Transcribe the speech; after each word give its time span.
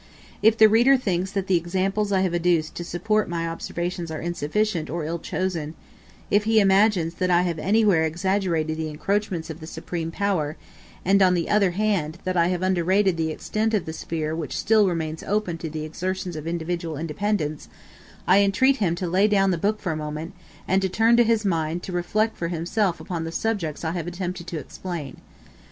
If 0.41 0.57
the 0.57 0.67
reader 0.67 0.97
thinks 0.97 1.29
that 1.33 1.45
the 1.45 1.57
examples 1.57 2.11
I 2.11 2.21
have 2.21 2.33
adduced 2.33 2.73
to 2.73 2.83
support 2.83 3.29
my 3.29 3.47
observations 3.47 4.09
are 4.09 4.19
insufficient 4.19 4.89
or 4.89 5.05
ill 5.05 5.19
chosen 5.19 5.75
if 6.31 6.45
he 6.45 6.59
imagines 6.59 7.13
that 7.13 7.29
I 7.29 7.43
have 7.43 7.59
anywhere 7.59 8.03
exaggerated 8.03 8.77
the 8.77 8.89
encroachments 8.89 9.51
of 9.51 9.59
the 9.59 9.67
supreme 9.67 10.09
power, 10.09 10.57
and, 11.05 11.21
on 11.21 11.35
the 11.35 11.51
other 11.51 11.69
hand, 11.77 12.17
that 12.23 12.35
I 12.35 12.47
have 12.47 12.63
underrated 12.63 13.15
the 13.15 13.29
extent 13.29 13.75
of 13.75 13.85
the 13.85 13.93
sphere 13.93 14.35
which 14.35 14.57
still 14.57 14.87
remains 14.87 15.21
open 15.21 15.59
to 15.59 15.69
the 15.69 15.85
exertions 15.85 16.35
of 16.35 16.47
individual 16.47 16.97
independence, 16.97 17.69
I 18.25 18.39
entreat 18.39 18.77
him 18.77 18.95
to 18.95 19.07
lay 19.07 19.27
down 19.27 19.51
the 19.51 19.57
book 19.59 19.79
for 19.79 19.91
a 19.91 19.95
moment, 19.95 20.33
and 20.67 20.81
to 20.81 20.89
turn 20.89 21.15
his 21.19 21.45
mind 21.45 21.83
to 21.83 21.91
reflect 21.91 22.37
for 22.37 22.47
himself 22.47 22.99
upon 22.99 23.23
the 23.23 23.31
subjects 23.31 23.85
I 23.85 23.91
have 23.91 24.07
attempted 24.07 24.47
to 24.47 24.57
explain. 24.57 25.17